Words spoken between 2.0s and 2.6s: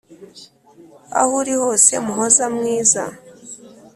muhoza